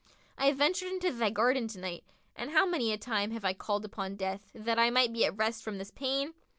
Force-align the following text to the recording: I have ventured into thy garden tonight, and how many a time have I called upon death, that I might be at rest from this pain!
I 0.35 0.47
have 0.47 0.57
ventured 0.57 0.87
into 0.91 1.11
thy 1.11 1.29
garden 1.29 1.67
tonight, 1.67 2.03
and 2.35 2.49
how 2.49 2.65
many 2.65 2.91
a 2.91 2.97
time 2.97 3.29
have 3.29 3.45
I 3.45 3.53
called 3.53 3.85
upon 3.85 4.15
death, 4.15 4.49
that 4.51 4.79
I 4.79 4.89
might 4.89 5.13
be 5.13 5.25
at 5.25 5.37
rest 5.37 5.61
from 5.61 5.77
this 5.77 5.91
pain! 5.91 6.33